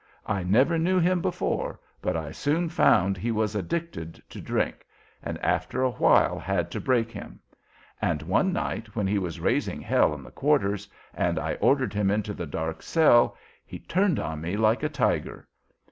[0.25, 4.83] I never knew him before, but I soon found he was addicted to drink,
[5.21, 7.39] and after a while had to 'break' him;
[8.01, 12.09] and one night when he was raising hell in the quarters, and I ordered him
[12.09, 15.47] into the dark cell, he turned on me like a tiger.